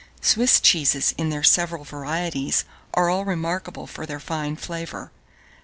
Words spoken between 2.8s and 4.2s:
are all remarkable for their